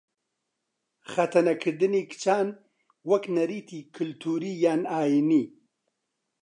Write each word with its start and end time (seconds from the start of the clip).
خەتەنەکردنی 1.11 2.03
کچان 2.11 2.47
وەک 3.09 3.23
نەریتی 3.37 3.81
کلتووری 3.95 4.53
یان 4.65 4.81
ئایینی 4.93 5.45